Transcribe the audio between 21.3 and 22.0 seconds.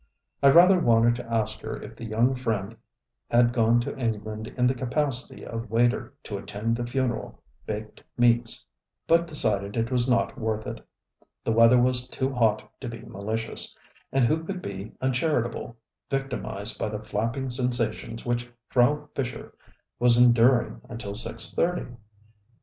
thirty?